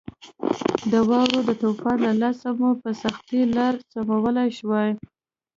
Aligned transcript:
د 0.91 0.93
واورې 1.09 1.41
د 1.47 1.49
طوفان 1.61 1.97
له 2.05 2.11
لاسه 2.21 2.47
مو 2.59 2.69
په 2.81 2.89
سختۍ 3.01 3.41
لار 3.55 3.73
سمولای 3.93 4.49
شوای. 4.59 4.89